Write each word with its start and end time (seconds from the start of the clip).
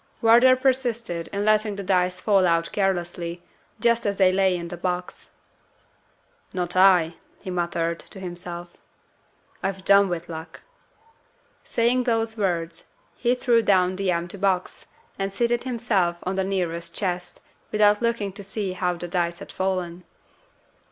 Wardour 0.19 0.55
persisted 0.55 1.27
in 1.31 1.45
letting 1.45 1.75
the 1.75 1.83
dice 1.83 2.19
fall 2.19 2.47
out 2.47 2.71
carelessly, 2.71 3.43
just 3.79 4.03
as 4.03 4.17
they 4.17 4.31
lay 4.31 4.55
in 4.57 4.69
the 4.69 4.75
box. 4.75 5.29
"Not 6.53 6.75
I!" 6.75 7.17
he 7.39 7.51
muttered 7.51 7.99
to 7.99 8.19
himself. 8.19 8.69
"I've 9.61 9.85
done 9.85 10.09
with 10.09 10.27
luck." 10.27 10.61
Saying 11.63 12.05
those 12.05 12.35
words, 12.35 12.89
he 13.15 13.35
threw 13.35 13.61
down 13.61 13.95
the 13.95 14.09
empty 14.09 14.37
box, 14.37 14.87
and 15.19 15.31
seated 15.31 15.65
himself 15.65 16.17
on 16.23 16.35
the 16.35 16.43
nearest 16.43 16.95
chest, 16.95 17.43
without 17.71 18.01
looking 18.01 18.33
to 18.33 18.43
see 18.43 18.73
how 18.73 18.95
the 18.95 19.07
dice 19.07 19.37
had 19.37 19.51
fallen. 19.51 20.03